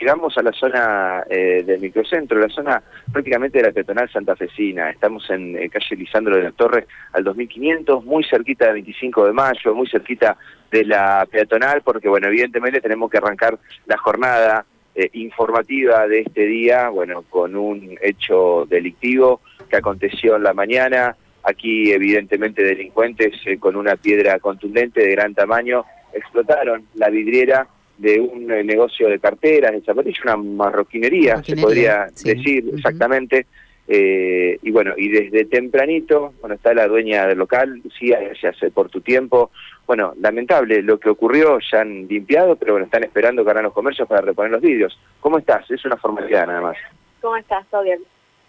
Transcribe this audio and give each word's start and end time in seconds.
llegamos 0.00 0.36
a 0.36 0.42
la 0.42 0.52
zona 0.52 1.24
eh, 1.28 1.62
del 1.64 1.80
microcentro, 1.80 2.38
la 2.38 2.48
zona 2.48 2.82
prácticamente 3.12 3.58
de 3.58 3.64
la 3.64 3.72
peatonal 3.72 4.10
santafesina. 4.10 4.90
Estamos 4.90 5.28
en 5.30 5.56
eh, 5.56 5.68
calle 5.68 5.96
Lisandro 5.96 6.36
de 6.36 6.44
la 6.44 6.52
Torre 6.52 6.86
al 7.12 7.24
2500, 7.24 8.04
muy 8.04 8.24
cerquita 8.24 8.66
del 8.66 8.74
25 8.74 9.26
de 9.26 9.32
mayo, 9.32 9.74
muy 9.74 9.88
cerquita 9.88 10.36
de 10.70 10.84
la 10.84 11.26
peatonal, 11.30 11.82
porque 11.82 12.08
bueno, 12.08 12.28
evidentemente 12.28 12.80
tenemos 12.80 13.10
que 13.10 13.18
arrancar 13.18 13.58
la 13.86 13.96
jornada 13.98 14.64
eh, 14.94 15.10
informativa 15.14 16.06
de 16.06 16.20
este 16.20 16.46
día, 16.46 16.88
bueno, 16.88 17.22
con 17.28 17.56
un 17.56 17.98
hecho 18.02 18.66
delictivo 18.68 19.40
que 19.68 19.76
aconteció 19.76 20.36
en 20.36 20.42
la 20.42 20.54
mañana. 20.54 21.16
Aquí 21.42 21.92
evidentemente 21.92 22.64
delincuentes 22.64 23.32
con 23.60 23.76
una 23.76 23.94
piedra 23.96 24.40
contundente 24.40 25.00
de 25.00 25.12
gran 25.12 25.32
tamaño 25.32 25.84
explotaron 26.12 26.86
la 26.94 27.08
vidriera 27.08 27.68
de 27.98 28.20
un 28.20 28.50
eh, 28.50 28.62
negocio 28.62 29.08
de 29.08 29.18
carteras, 29.18 29.72
de 29.72 29.82
zapatillas, 29.82 30.24
una 30.24 30.36
marroquinería, 30.36 31.42
se 31.42 31.56
podría 31.56 32.06
decir 32.22 32.70
exactamente. 32.74 33.46
Eh, 33.88 34.58
y 34.62 34.70
bueno, 34.72 34.94
y 34.96 35.08
desde 35.08 35.44
tempranito, 35.44 36.34
bueno, 36.40 36.56
está 36.56 36.74
la 36.74 36.88
dueña 36.88 37.26
del 37.26 37.38
local, 37.38 37.80
Lucía, 37.84 38.18
gracias 38.20 38.56
por 38.74 38.88
tu 38.88 39.00
tiempo. 39.00 39.50
Bueno, 39.86 40.12
lamentable 40.18 40.82
lo 40.82 40.98
que 40.98 41.08
ocurrió, 41.08 41.58
ya 41.70 41.82
han 41.82 42.08
limpiado, 42.08 42.56
pero 42.56 42.72
bueno, 42.72 42.86
están 42.86 43.04
esperando 43.04 43.44
que 43.44 43.50
hagan 43.50 43.64
los 43.64 43.72
comercios 43.72 44.08
para 44.08 44.22
reponer 44.22 44.50
los 44.50 44.60
vidrios. 44.60 44.98
¿Cómo 45.20 45.38
estás? 45.38 45.70
Es 45.70 45.84
una 45.84 45.96
formalidad 45.96 46.48
nada 46.48 46.60
más. 46.60 46.76
¿Cómo 47.20 47.36
estás? 47.36 47.64
Todo 47.68 47.84
bien. 47.84 48.00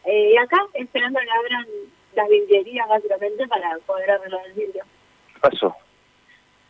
Eh, 0.06 0.38
acá, 0.40 0.58
esperando 0.74 1.20
que 1.20 1.30
abran 1.30 1.68
las 2.16 2.30
vidrierías, 2.30 2.88
básicamente, 2.88 3.48
para 3.48 3.78
poder 3.86 4.10
arreglar 4.10 4.42
el 4.48 4.54
vidrio. 4.54 4.84
¿Qué 5.34 5.40
pasó? 5.40 5.76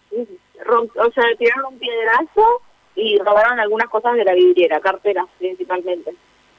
o 0.10 1.12
sea, 1.12 1.24
tiraron 1.38 1.74
un 1.74 1.80
piedrazo 1.80 2.62
y 2.98 3.20
robaron 3.20 3.60
algunas 3.60 3.88
cosas 3.90 4.16
de 4.16 4.26
la 4.26 4.34
vidriera, 4.34 4.80
carteras 4.80 5.26
principalmente. 5.38 6.14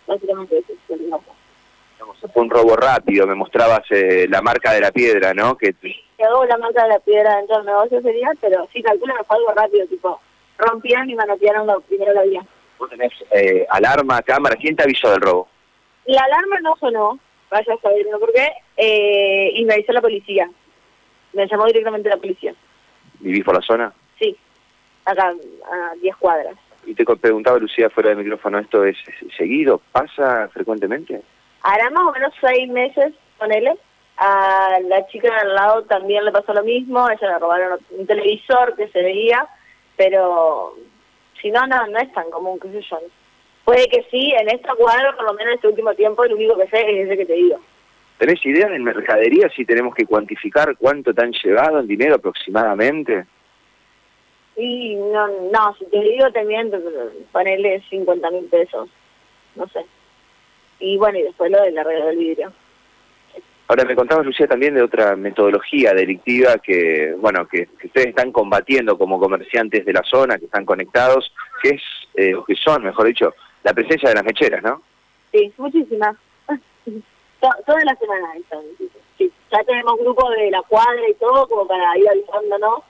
Básicamente 0.07 0.59
eso 0.59 0.73
es 0.89 2.33
Fue 2.33 2.43
un 2.43 2.49
robo 2.49 2.77
rápido, 2.77 3.27
me 3.27 3.35
mostrabas 3.35 3.83
eh, 3.91 4.27
la 4.31 4.41
marca 4.41 4.73
de 4.73 4.81
la 4.81 4.93
piedra, 4.93 5.35
¿no? 5.35 5.59
Que 5.59 5.75
Quedó 6.17 6.45
la 6.47 6.57
marca 6.57 6.85
de 6.85 6.91
la 6.91 7.01
piedra 7.01 7.37
dentro 7.39 7.57
del 7.57 7.67
negocio 7.67 8.01
sería, 8.03 8.31
pero 8.41 8.69
sí, 8.73 8.81
calculo 8.83 9.15
que 9.17 9.25
fue 9.25 9.37
algo 9.37 9.53
rápido, 9.53 9.87
tipo, 9.89 10.21
rompieron 10.57 11.11
y 11.11 11.17
manotearon 11.17 11.67
lo 11.67 11.81
primero 11.81 12.13
que 12.13 12.19
había. 12.21 12.43
¿Vos 12.79 12.89
tenés 12.89 13.13
eh, 13.33 13.67
alarma, 13.69 14.23
cámara? 14.23 14.55
¿Quién 14.55 14.77
te 14.77 14.85
avisó 14.85 15.11
del 15.11 15.21
robo? 15.21 15.49
La 16.07 16.23
alarma 16.23 16.61
no 16.61 16.77
sonó, 16.77 17.19
vaya 17.51 17.75
a 17.75 17.81
saber, 17.81 18.07
¿no? 18.13 18.21
Porque 18.21 18.49
eh, 18.77 19.51
y 19.55 19.65
me 19.65 19.75
avisó 19.75 19.93
la 19.93 20.01
policía. 20.01 20.49
Me 21.33 21.49
llamó 21.49 21.67
directamente 21.67 22.09
la 22.09 22.17
policía. 22.17 22.55
¿Vivís 23.19 23.45
por 23.45 23.57
la 23.57 23.63
zona? 23.63 23.93
Acá 25.09 25.33
a 25.33 25.95
10 26.03 26.17
cuadras. 26.17 26.55
Y 26.85 26.95
te 26.95 27.05
preguntaba, 27.05 27.59
Lucía, 27.59 27.89
fuera 27.91 28.11
del 28.11 28.19
micrófono, 28.19 28.59
¿esto 28.59 28.85
es 28.85 28.97
seguido? 29.37 29.81
¿Pasa 29.93 30.49
frecuentemente? 30.53 31.23
Ahora 31.63 31.91
más 31.91 32.09
o 32.09 32.13
menos 32.13 32.33
seis 32.41 32.69
meses, 32.69 33.15
con 33.39 33.53
él. 33.53 33.69
A 34.19 34.79
la 34.85 35.07
chica 35.07 35.29
de 35.29 35.41
al 35.41 35.55
lado 35.55 35.83
también 35.85 36.25
le 36.25 36.33
pasó 36.33 36.53
lo 36.53 36.65
mismo, 36.65 37.09
ella 37.09 37.29
le 37.29 37.39
robaron 37.39 37.79
un 37.91 38.07
televisor 38.07 38.75
que 38.75 38.89
se 38.89 39.01
veía, 39.01 39.47
pero 39.97 40.75
si 41.41 41.51
no, 41.51 41.67
no, 41.67 41.87
no 41.87 41.99
es 41.99 42.13
tan 42.13 42.29
común, 42.31 42.59
qué 42.59 42.69
sé 42.73 42.81
yo. 42.91 42.99
Puede 43.65 43.87
que 43.89 44.05
sí, 44.11 44.33
en 44.33 44.49
esta 44.49 44.75
cuadra, 44.75 45.15
por 45.15 45.25
lo 45.25 45.35
menos 45.35 45.53
en 45.53 45.55
este 45.55 45.69
último 45.69 45.95
tiempo, 45.95 46.25
lo 46.25 46.35
único 46.35 46.57
que 46.57 46.69
sé 46.69 46.81
es 46.81 47.07
ese 47.07 47.17
que 47.17 47.27
te 47.27 47.35
digo. 47.35 47.61
¿Tenés 48.19 48.45
idea 48.45 48.67
en 48.67 48.83
mercadería 48.83 49.49
si 49.55 49.65
tenemos 49.65 49.95
que 49.95 50.05
cuantificar 50.05 50.77
cuánto 50.77 51.15
te 51.15 51.23
han 51.23 51.33
llevado 51.33 51.79
en 51.79 51.87
dinero 51.87 52.17
aproximadamente? 52.17 53.27
Sí, 54.59 54.97
no, 54.97 55.29
no, 55.53 55.77
si 55.79 55.85
te 55.85 56.01
digo 56.01 56.33
te 56.33 56.43
miento, 56.43 56.79
ponerle 57.31 57.81
50 57.89 58.29
mil 58.33 58.45
pesos, 58.47 58.89
no 59.55 59.69
sé. 59.69 59.87
Y 60.81 60.97
bueno, 60.97 61.17
y 61.17 61.23
después 61.23 61.49
lo 61.53 61.63
del 61.63 61.79
arreglo 61.79 62.07
del 62.07 62.17
vidrio. 62.17 62.53
Ahora 63.69 63.85
me 63.85 63.95
contabas, 63.95 64.27
Lucía, 64.27 64.49
también 64.49 64.75
de 64.75 64.83
otra 64.83 65.15
metodología 65.15 65.95
delictiva 65.95 66.57
que, 66.59 67.15
bueno, 67.19 67.47
que, 67.47 67.69
ustedes 67.85 68.09
están 68.09 68.33
combatiendo 68.33 68.99
como 68.99 69.21
comerciantes 69.21 69.85
de 69.85 69.93
la 69.93 70.03
zona, 70.03 70.39
que 70.39 70.47
están 70.47 70.65
conectados, 70.65 71.33
que 71.63 71.77
es, 71.77 71.83
eh, 72.15 72.35
o 72.35 72.45
que 72.45 72.57
son, 72.57 72.83
mejor 72.83 73.07
dicho, 73.07 73.35
la 73.63 73.73
presencia 73.73 74.09
de 74.09 74.17
las 74.17 74.25
mecheras, 74.25 74.61
¿no? 74.65 74.83
Sí, 75.31 75.53
muchísimas. 75.57 76.17
toda 77.41 77.85
la 77.85 77.95
semana 77.95 78.35
están. 78.37 78.63
Sí, 79.19 79.31
ya 79.53 79.63
tenemos 79.63 80.01
grupos 80.01 80.35
de 80.35 80.51
la 80.51 80.63
cuadra 80.63 81.09
y 81.09 81.15
todo 81.15 81.47
como 81.47 81.69
para 81.69 81.97
ir 81.97 82.09
avisándonos 82.09 82.83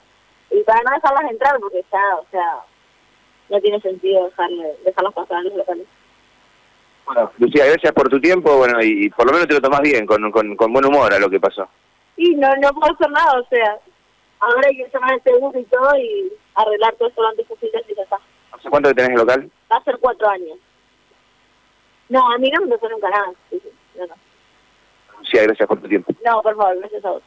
y 0.51 0.63
para 0.63 0.81
no 0.83 0.91
dejarlas 0.91 1.31
entrar 1.31 1.59
porque 1.59 1.83
ya, 1.91 2.15
o 2.15 2.25
sea, 2.31 2.59
no 3.49 3.59
tiene 3.61 3.79
sentido 3.81 4.25
dejarle, 4.25 4.75
dejarlas 4.83 5.13
pasar 5.13 5.37
en 5.39 5.43
los 5.45 5.57
locales. 5.57 5.87
Bueno, 7.05 7.31
Lucía, 7.37 7.65
gracias 7.65 7.93
por 7.93 8.09
tu 8.09 8.19
tiempo, 8.19 8.57
bueno, 8.57 8.81
y, 8.81 9.09
por 9.09 9.25
lo 9.25 9.33
menos 9.33 9.47
te 9.47 9.55
lo 9.55 9.61
tomás 9.61 9.81
bien, 9.81 10.05
con, 10.05 10.31
con, 10.31 10.55
con 10.55 10.73
buen 10.73 10.85
humor 10.85 11.11
a 11.13 11.19
lo 11.19 11.29
que 11.29 11.39
pasó. 11.39 11.67
Sí, 12.15 12.35
no, 12.35 12.47
no 12.57 12.71
puedo 12.73 12.93
hacer 12.93 13.09
nada, 13.09 13.39
o 13.39 13.45
sea, 13.47 13.79
ahora 14.39 14.67
hay 14.67 14.77
que 14.77 14.89
llamar 14.93 15.15
este 15.15 15.37
bus 15.37 15.55
y 15.55 15.63
todo 15.63 15.97
y 15.97 16.31
arreglar 16.55 16.93
todo 16.95 17.09
esto 17.09 17.21
lo 17.21 17.29
antes 17.29 17.47
posible 17.47 17.83
y 17.87 17.95
ya 17.95 18.03
está. 18.03 18.19
¿Hace 18.51 18.69
cuánto 18.69 18.89
que 18.89 18.95
tenés 18.95 19.11
el 19.11 19.17
local? 19.17 19.51
Va 19.71 19.77
a 19.77 19.83
ser 19.83 19.97
cuatro 19.99 20.29
años. 20.29 20.57
No, 22.09 22.31
a 22.31 22.37
mí 22.37 22.49
no 22.49 22.65
me 22.65 22.77
pasó 22.77 22.89
nunca 22.89 23.09
nada, 23.09 23.31
sí, 23.49 23.59
sí, 23.63 23.69
no, 23.97 24.07
no. 24.07 24.15
Lucía, 25.19 25.43
gracias 25.43 25.67
por 25.67 25.81
tu 25.81 25.87
tiempo. 25.87 26.13
No, 26.23 26.41
por 26.41 26.55
favor, 26.55 26.77
gracias 26.79 27.05
a 27.05 27.11
vos 27.11 27.23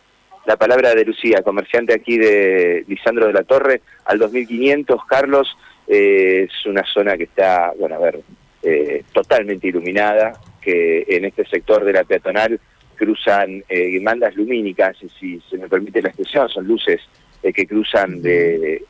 la 0.46 0.56
palabra 0.56 0.94
de 0.94 1.04
Lucía, 1.04 1.42
comerciante 1.42 1.94
aquí 1.94 2.18
de 2.18 2.84
Lisandro 2.88 3.26
de 3.26 3.32
la 3.32 3.44
Torre, 3.44 3.82
al 4.04 4.18
2500, 4.18 5.04
Carlos, 5.06 5.56
eh, 5.86 6.48
es 6.48 6.66
una 6.66 6.84
zona 6.84 7.16
que 7.16 7.24
está, 7.24 7.72
bueno, 7.78 7.96
a 7.96 7.98
ver, 7.98 8.20
eh, 8.62 9.04
totalmente 9.12 9.68
iluminada, 9.68 10.32
que 10.60 11.04
en 11.08 11.24
este 11.24 11.44
sector 11.46 11.84
de 11.84 11.92
la 11.92 12.04
peatonal 12.04 12.60
cruzan 12.96 13.64
eh, 13.68 13.98
mandas 14.00 14.36
lumínicas, 14.36 14.96
si 15.18 15.40
se 15.50 15.58
me 15.58 15.68
permite 15.68 16.02
la 16.02 16.08
expresión, 16.08 16.48
son 16.48 16.66
luces 16.66 17.00
eh, 17.42 17.52
que 17.52 17.66
cruzan 17.66 18.22
de 18.22 18.82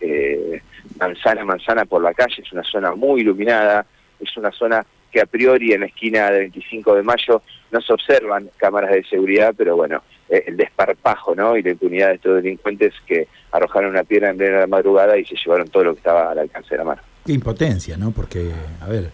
manzana 0.98 1.42
a 1.42 1.44
manzana 1.44 1.84
por 1.84 2.02
la 2.02 2.12
calle, 2.12 2.42
es 2.42 2.52
una 2.52 2.62
zona 2.64 2.94
muy 2.94 3.22
iluminada, 3.22 3.86
es 4.20 4.36
una 4.36 4.50
zona 4.52 4.84
que 5.12 5.20
a 5.20 5.26
priori 5.26 5.72
en 5.72 5.80
la 5.80 5.86
esquina 5.86 6.30
del 6.30 6.50
25 6.50 6.94
de 6.94 7.02
mayo 7.02 7.42
no 7.70 7.80
se 7.80 7.92
observan 7.92 8.50
cámaras 8.56 8.90
de 8.90 9.04
seguridad, 9.04 9.54
pero 9.56 9.76
bueno, 9.76 10.02
eh, 10.28 10.44
el 10.46 10.56
desparpajo 10.56 11.34
¿no? 11.34 11.56
y 11.56 11.62
la 11.62 11.70
impunidad 11.70 12.08
de 12.08 12.14
estos 12.14 12.36
delincuentes 12.36 12.94
que 13.06 13.28
arrojaron 13.52 13.90
una 13.90 14.04
piedra 14.04 14.30
en 14.30 14.38
plena 14.38 14.66
madrugada 14.66 15.18
y 15.18 15.24
se 15.24 15.36
llevaron 15.36 15.68
todo 15.68 15.84
lo 15.84 15.92
que 15.92 15.98
estaba 15.98 16.30
al 16.30 16.38
alcance 16.38 16.70
de 16.70 16.78
la 16.78 16.84
mano. 16.84 17.02
Qué 17.24 17.32
impotencia, 17.32 17.96
¿no? 17.96 18.10
Porque, 18.10 18.50
a 18.80 18.88
ver, 18.88 19.10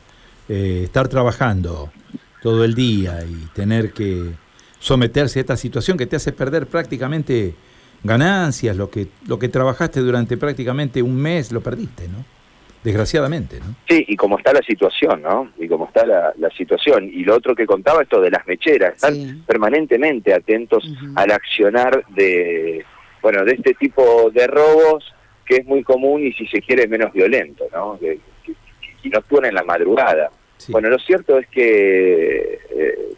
eh, 0.49 0.83
estar 0.85 1.09
trabajando 1.09 1.91
todo 2.41 2.65
el 2.65 2.75
día 2.75 3.19
y 3.29 3.47
tener 3.55 3.93
que 3.93 4.31
someterse 4.79 5.41
a 5.41 5.43
esta 5.43 5.57
situación 5.57 5.99
que 5.99 6.07
te 6.07 6.17
hace 6.17 6.33
perder 6.33 6.69
prácticamente 6.69 7.55
ganancias, 8.05 8.77
lo 8.77 8.89
que, 8.91 9.09
lo 9.27 9.39
que 9.39 9.49
trabajaste 9.49 10.01
durante 10.01 10.37
prácticamente 10.37 11.03
un 11.03 11.17
mes 11.17 11.51
lo 11.51 11.61
perdiste, 11.61 12.07
¿no? 12.09 12.38
Desgraciadamente, 12.83 13.59
¿no? 13.61 13.75
Sí, 13.89 14.05
y 14.09 14.17
como 14.17 14.39
está 14.39 14.53
la 14.53 14.63
situación, 14.63 15.23
¿no? 15.23 15.51
Y 15.59 15.69
como 15.69 15.87
está 15.87 16.07
la, 16.07 16.51
situación. 16.57 17.11
Y 17.13 17.25
lo 17.25 17.37
otro 17.37 17.55
que 17.55 17.67
contaba, 17.67 18.03
esto 18.03 18.21
de 18.21 18.31
las 18.31 18.47
mecheras, 18.47 18.95
están 18.95 19.43
permanentemente 19.47 20.33
atentos 20.35 20.85
al 21.15 21.31
accionar 21.31 22.05
de, 22.09 22.85
bueno, 23.23 23.45
de 23.45 23.53
este 23.53 23.75
tipo 23.75 24.31
de 24.33 24.47
robos 24.47 25.15
que 25.45 25.57
es 25.57 25.67
muy 25.67 25.83
común 25.83 26.25
y 26.25 26.33
si 26.33 26.47
se 26.47 26.61
quiere 26.61 26.87
menos 26.87 27.13
violento, 27.13 27.65
¿no? 27.73 27.99
Que, 27.99 28.19
no 29.05 29.19
actúan 29.19 29.47
en 29.47 29.55
la 29.55 29.63
madrugada. 29.63 30.31
Bueno, 30.69 30.91
lo 30.91 30.99
cierto 30.99 31.39
es 31.39 31.47
que 31.49 32.59
eh, 32.71 33.15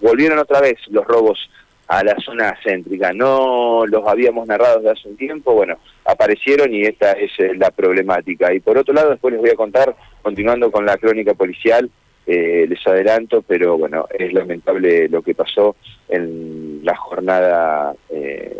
volvieron 0.00 0.38
otra 0.38 0.60
vez 0.60 0.78
los 0.88 1.04
robos 1.04 1.50
a 1.88 2.04
la 2.04 2.16
zona 2.24 2.56
céntrica. 2.62 3.12
No 3.12 3.84
los 3.86 4.06
habíamos 4.06 4.46
narrado 4.46 4.76
desde 4.76 4.90
hace 4.90 5.08
un 5.08 5.16
tiempo, 5.16 5.52
bueno, 5.52 5.78
aparecieron 6.10 6.74
y 6.74 6.82
esta 6.82 7.12
es 7.12 7.30
eh, 7.38 7.52
la 7.56 7.70
problemática. 7.70 8.52
Y 8.52 8.60
por 8.60 8.78
otro 8.78 8.94
lado, 8.94 9.10
después 9.10 9.32
les 9.32 9.40
voy 9.40 9.50
a 9.50 9.56
contar, 9.56 9.94
continuando 10.22 10.70
con 10.70 10.84
la 10.84 10.96
crónica 10.96 11.34
policial, 11.34 11.90
eh, 12.26 12.66
les 12.68 12.86
adelanto, 12.86 13.42
pero 13.42 13.78
bueno, 13.78 14.06
es 14.16 14.32
lamentable 14.32 15.08
lo 15.08 15.22
que 15.22 15.34
pasó 15.34 15.76
en 16.08 16.80
la 16.84 16.94
jornada 16.96 17.94
eh, 18.10 18.56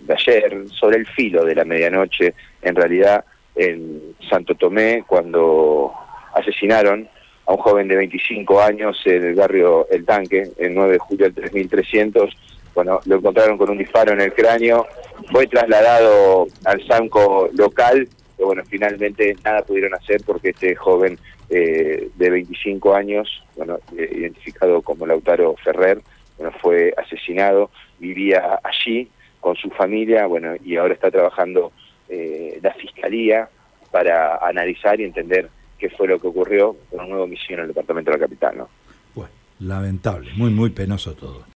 de 0.00 0.14
ayer, 0.14 0.64
sobre 0.70 0.98
el 0.98 1.06
filo 1.06 1.44
de 1.44 1.54
la 1.54 1.64
medianoche, 1.64 2.34
en 2.62 2.74
realidad 2.74 3.24
en 3.54 4.14
Santo 4.30 4.54
Tomé, 4.54 5.04
cuando 5.06 5.92
asesinaron 6.34 7.08
a 7.46 7.52
un 7.52 7.58
joven 7.58 7.88
de 7.88 7.96
25 7.96 8.62
años 8.62 9.00
en 9.04 9.24
el 9.24 9.34
barrio 9.34 9.86
El 9.90 10.04
Tanque, 10.04 10.50
el 10.58 10.74
9 10.74 10.92
de 10.92 10.98
julio 10.98 11.26
del 11.26 11.34
3300. 11.34 12.36
Bueno, 12.78 13.00
lo 13.06 13.16
encontraron 13.16 13.58
con 13.58 13.70
un 13.70 13.78
disparo 13.78 14.12
en 14.12 14.20
el 14.20 14.32
cráneo, 14.32 14.86
fue 15.32 15.48
trasladado 15.48 16.46
al 16.64 16.86
Sanco 16.86 17.50
local, 17.52 18.08
pero 18.36 18.46
bueno, 18.46 18.62
finalmente 18.68 19.34
nada 19.44 19.62
pudieron 19.62 19.94
hacer 19.94 20.22
porque 20.24 20.50
este 20.50 20.76
joven 20.76 21.18
eh, 21.50 22.08
de 22.14 22.30
25 22.30 22.94
años, 22.94 23.42
bueno, 23.56 23.80
eh, 23.96 24.08
identificado 24.12 24.80
como 24.82 25.08
Lautaro 25.08 25.56
Ferrer, 25.56 26.00
bueno, 26.36 26.52
fue 26.62 26.94
asesinado, 26.96 27.72
vivía 27.98 28.60
allí 28.62 29.08
con 29.40 29.56
su 29.56 29.70
familia, 29.70 30.26
bueno, 30.26 30.54
y 30.64 30.76
ahora 30.76 30.94
está 30.94 31.10
trabajando 31.10 31.72
eh, 32.08 32.60
la 32.62 32.74
fiscalía 32.74 33.48
para 33.90 34.36
analizar 34.36 35.00
y 35.00 35.02
entender 35.02 35.48
qué 35.80 35.90
fue 35.90 36.06
lo 36.06 36.20
que 36.20 36.28
ocurrió 36.28 36.76
con 36.90 37.00
un 37.00 37.08
nuevo 37.08 37.24
homicidio 37.24 37.56
en 37.56 37.62
el 37.62 37.68
departamento 37.70 38.12
de 38.12 38.18
la 38.18 38.24
capital, 38.24 38.56
¿no? 38.56 38.68
Bueno, 39.16 39.32
lamentable, 39.58 40.30
muy, 40.36 40.52
muy 40.52 40.70
penoso 40.70 41.12
todo. 41.14 41.44